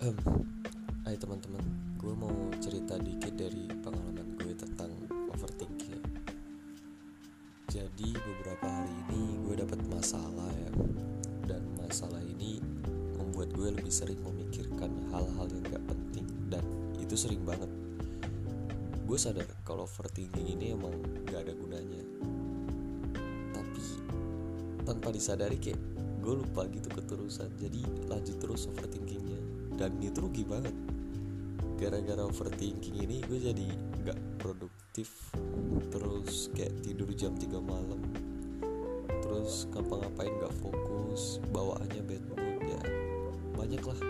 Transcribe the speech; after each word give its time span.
Hai 0.00 1.12
teman-teman, 1.20 1.60
gue 2.00 2.14
mau 2.16 2.32
cerita 2.56 2.96
dikit 2.96 3.36
dari 3.36 3.68
pengalaman 3.84 4.32
gue 4.40 4.56
tentang 4.56 4.88
overthinking. 5.28 6.00
Jadi 7.68 8.08
beberapa 8.16 8.64
hari 8.64 8.96
ini 9.12 9.44
gue 9.44 9.60
dapat 9.60 9.76
masalah 9.92 10.48
ya, 10.56 10.72
dan 11.52 11.60
masalah 11.76 12.16
ini 12.24 12.64
membuat 13.20 13.52
gue 13.52 13.76
lebih 13.76 13.92
sering 13.92 14.16
memikirkan 14.24 14.88
hal-hal 15.12 15.44
yang 15.52 15.68
gak 15.68 15.84
penting 15.84 16.24
dan 16.48 16.64
itu 16.96 17.12
sering 17.12 17.44
banget. 17.44 17.68
Gue 19.04 19.20
sadar 19.20 19.52
kalau 19.68 19.84
overthinking 19.84 20.48
ini 20.48 20.72
emang 20.72 20.96
gak 21.28 21.44
ada 21.44 21.52
gunanya. 21.52 22.00
Tapi 23.52 23.84
tanpa 24.88 25.12
disadari 25.12 25.60
kayak 25.60 25.76
gue 26.24 26.34
lupa 26.40 26.64
gitu 26.72 26.88
keterusan 26.88 27.52
jadi 27.60 27.84
lanjut 28.08 28.40
terus 28.40 28.64
overthinking 28.64 29.29
dan 29.80 29.96
itu 30.04 30.20
rugi 30.20 30.44
banget. 30.44 30.76
Gara-gara 31.80 32.28
overthinking 32.28 33.00
ini 33.00 33.24
gue 33.24 33.40
jadi 33.40 33.66
gak 34.04 34.20
produktif. 34.36 35.32
Terus 35.88 36.52
kayak 36.52 36.84
tidur 36.84 37.08
jam 37.16 37.32
3 37.32 37.56
malam. 37.64 38.04
Terus 39.24 39.64
ngapa-ngapain 39.72 40.36
gak 40.36 40.52
fokus 40.60 41.40
bawaannya 41.48 42.02
bad 42.04 42.24
mood 42.28 42.60
ya. 42.68 42.80
Banyak 43.56 43.80
lah 43.88 44.00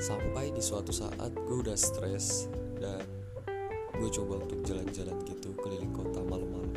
sampai 0.00 0.48
di 0.52 0.60
suatu 0.64 0.92
saat 0.92 1.32
gue 1.32 1.56
udah 1.60 1.76
stres 1.76 2.48
dan 2.80 3.04
gue 4.00 4.08
coba 4.12 4.40
untuk 4.40 4.64
jalan-jalan 4.64 5.16
gitu 5.24 5.56
keliling 5.64 5.92
kota 5.96 6.20
malam-malam. 6.20 6.76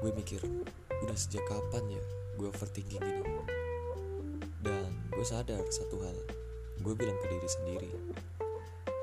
Gue 0.00 0.12
mikir 0.16 0.40
udah 1.04 1.16
sejak 1.16 1.44
kapan 1.44 2.00
ya 2.00 2.02
gue 2.40 2.48
overthinking 2.48 3.04
ini 3.04 3.24
gue 5.24 5.32
sadar 5.32 5.64
satu 5.72 6.04
hal. 6.04 6.20
Gue 6.84 6.92
bilang 6.92 7.16
ke 7.24 7.32
diri 7.32 7.48
sendiri 7.48 7.88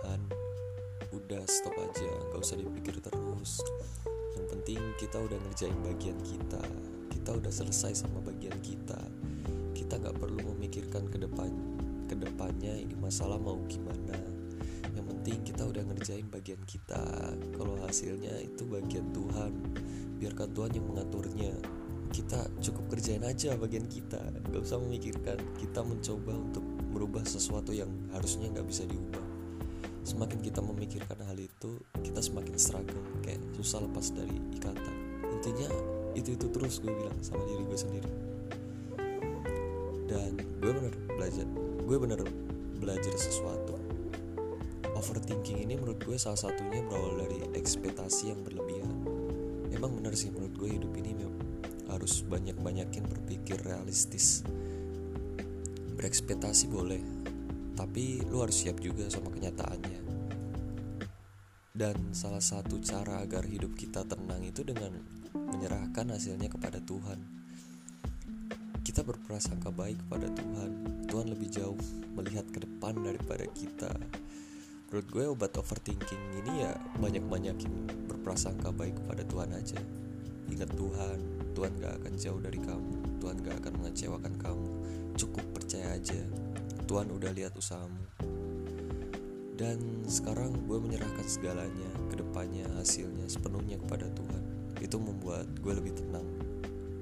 Han 0.05 0.21
udah 1.09 1.41
stop 1.49 1.73
aja 1.73 2.13
gak 2.29 2.45
usah 2.45 2.61
dipikir 2.61 2.93
terus. 3.01 3.57
Yang 4.37 4.45
penting 4.53 4.77
kita 5.01 5.17
udah 5.17 5.33
ngerjain 5.41 5.73
bagian 5.81 6.13
kita 6.21 6.61
kita 7.09 7.41
udah 7.41 7.49
selesai 7.49 8.05
sama 8.05 8.21
bagian 8.21 8.53
kita. 8.61 9.01
Kita 9.73 9.97
gak 9.97 10.21
perlu 10.21 10.45
memikirkan 10.53 11.09
ke 11.09 11.17
depan 11.17 11.49
ke 12.05 12.13
depannya 12.13 12.77
ini 12.77 12.93
masalah 13.01 13.41
mau 13.41 13.57
gimana. 13.65 14.13
Yang 14.93 15.05
penting 15.17 15.37
kita 15.41 15.73
udah 15.73 15.83
ngerjain 15.89 16.29
bagian 16.29 16.61
kita. 16.69 17.33
Kalau 17.57 17.81
hasilnya 17.81 18.45
itu 18.45 18.69
bagian 18.69 19.09
Tuhan 19.09 19.57
biarkan 20.21 20.53
Tuhan 20.53 20.69
yang 20.77 20.85
mengaturnya 20.85 21.80
kita 22.11 22.51
cukup 22.59 22.95
kerjain 22.95 23.23
aja 23.23 23.55
bagian 23.55 23.87
kita. 23.87 24.19
Gak 24.51 24.61
usah 24.61 24.77
memikirkan 24.83 25.39
kita 25.55 25.79
mencoba 25.81 26.35
untuk 26.35 26.63
merubah 26.91 27.23
sesuatu 27.23 27.71
yang 27.71 27.89
harusnya 28.11 28.51
nggak 28.51 28.67
bisa 28.67 28.83
diubah. 28.83 29.23
Semakin 30.03 30.43
kita 30.43 30.59
memikirkan 30.59 31.17
hal 31.23 31.39
itu 31.39 31.79
kita 32.03 32.19
semakin 32.19 32.55
struggle 32.59 32.99
kayak 33.23 33.39
susah 33.55 33.79
lepas 33.79 34.11
dari 34.11 34.35
ikatan. 34.59 34.95
Intinya 35.39 35.71
itu 36.11 36.35
itu 36.35 36.51
terus 36.51 36.83
gue 36.83 36.91
bilang 36.91 37.15
sama 37.23 37.47
diri 37.47 37.63
gue 37.63 37.79
sendiri. 37.79 38.11
Dan 40.11 40.35
gue 40.59 40.71
bener 40.75 40.93
belajar 41.15 41.47
gue 41.87 41.97
bener 41.97 42.19
belajar 42.83 43.13
sesuatu. 43.15 43.79
Overthinking 44.91 45.63
ini 45.63 45.79
menurut 45.79 46.03
gue 46.03 46.19
salah 46.19 46.37
satunya 46.37 46.83
berawal 46.85 47.23
dari 47.23 47.39
ekspektasi 47.55 48.35
yang 48.35 48.43
berlebihan. 48.43 48.91
Emang 49.71 49.95
bener 49.95 50.13
sih 50.13 50.29
menurut 50.29 50.53
gue 50.59 50.69
hidup 50.75 50.93
ini 50.99 51.11
harus 51.91 52.23
banyak-banyakin 52.23 53.03
berpikir 53.05 53.59
realistis. 53.67 54.47
Berekspektasi 55.99 56.71
boleh 56.71 57.21
tapi 57.81 58.21
lu 58.29 58.45
harus 58.45 58.61
siap 58.61 58.77
juga 58.77 59.09
sama 59.09 59.33
kenyataannya. 59.33 59.99
Dan 61.71 62.13
salah 62.13 62.43
satu 62.43 62.77
cara 62.77 63.25
agar 63.25 63.41
hidup 63.47 63.73
kita 63.73 64.05
tenang 64.05 64.45
itu 64.45 64.61
dengan 64.61 64.93
menyerahkan 65.33 66.13
hasilnya 66.13 66.51
kepada 66.51 66.77
Tuhan. 66.83 67.17
Kita 68.85 69.01
berprasangka 69.01 69.73
baik 69.73 69.97
kepada 70.05 70.29
Tuhan. 70.29 70.71
Tuhan 71.09 71.27
lebih 71.31 71.49
jauh 71.49 71.79
melihat 72.13 72.45
ke 72.53 72.61
depan 72.61 73.01
daripada 73.01 73.49
kita. 73.57 73.89
Menurut 74.91 75.07
gue 75.07 75.25
obat 75.25 75.55
overthinking 75.57 76.43
ini 76.43 76.67
ya 76.67 76.75
banyak-banyakin 76.99 77.71
berprasangka 78.11 78.75
baik 78.75 78.99
kepada 79.01 79.23
Tuhan 79.23 79.49
aja 79.55 79.79
ingat 80.51 80.69
Tuhan 80.75 81.41
Tuhan 81.51 81.71
gak 81.83 81.93
akan 82.01 82.13
jauh 82.15 82.41
dari 82.41 82.59
kamu. 82.63 83.19
Tuhan 83.19 83.37
gak 83.43 83.55
akan 83.61 83.73
mengecewakan 83.83 84.33
kamu. 84.39 84.69
Cukup 85.19 85.45
percaya 85.51 85.99
aja 85.99 86.21
Tuhan 86.87 87.11
udah 87.11 87.31
lihat 87.35 87.53
usahamu. 87.59 88.01
Dan 89.55 90.07
sekarang 90.09 90.57
gue 90.65 90.79
menyerahkan 90.81 91.27
segalanya 91.27 91.91
ke 92.09 92.17
depannya 92.17 92.65
hasilnya 92.79 93.29
sepenuhnya 93.29 93.77
kepada 93.77 94.09
Tuhan. 94.09 94.43
Itu 94.81 94.97
membuat 94.97 95.45
gue 95.61 95.73
lebih 95.75 95.93
tenang. 95.93 96.25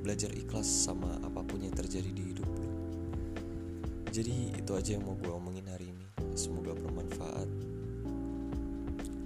Belajar 0.03 0.33
ikhlas 0.35 0.67
sama 0.67 1.15
apa 1.23 1.39
pun 1.45 1.61
yang 1.63 1.75
terjadi 1.75 2.09
di 2.11 2.35
hidup 2.35 2.49
lo 2.49 2.67
jadi 4.09 4.57
itu 4.57 4.71
aja 4.73 4.97
yang 4.97 5.05
mau 5.05 5.13
gue 5.13 5.29
omongin 5.29 5.69
hari 5.69 5.93
ini. 5.93 6.09
Semoga 6.33 6.73
bermanfaat. 6.73 7.45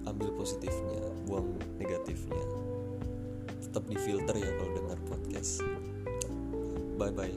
Ambil 0.03 0.35
positifnya 0.35 1.07
buang 1.23 1.55
negatifnya 1.79 2.72
tetap 3.73 3.89
difilter 3.89 4.37
ya 4.37 4.53
kalau 4.53 4.71
dengar 4.77 5.01
podcast. 5.09 5.65
Bye 6.93 7.09
bye 7.09 7.33